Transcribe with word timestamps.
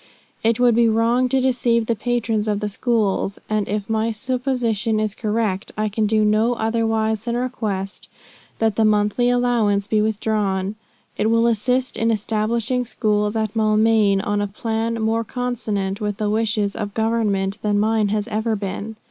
It 0.43 0.59
would 0.59 0.73
be 0.73 0.89
wrong 0.89 1.29
to 1.29 1.39
deceive 1.39 1.85
the 1.85 1.93
patrons 1.95 2.47
of 2.47 2.59
the 2.59 2.69
schools 2.69 3.37
and 3.47 3.69
if 3.69 3.87
my 3.87 4.09
supposition 4.09 4.99
is 4.99 5.13
correct, 5.13 5.71
I 5.77 5.89
can 5.89 6.07
do 6.07 6.25
no 6.25 6.53
otherwise 6.55 7.25
than 7.25 7.37
request, 7.37 8.09
that 8.57 8.77
the 8.77 8.83
monthly 8.83 9.29
allowance 9.29 9.85
be 9.85 10.01
withdrawn. 10.01 10.73
It 11.19 11.29
will 11.29 11.45
assist 11.45 11.97
in 11.97 12.09
establishing 12.09 12.83
schools 12.83 13.35
at 13.35 13.55
Maulmain 13.55 14.21
on 14.21 14.41
a 14.41 14.47
plan 14.47 14.99
more 14.99 15.23
consonant 15.23 16.01
with 16.01 16.17
the 16.17 16.31
wishes 16.31 16.75
of 16.75 16.95
Government 16.95 17.59
than 17.61 17.77
mine 17.79 18.07
has 18.07 18.27
ever 18.29 18.55
been. 18.55 18.95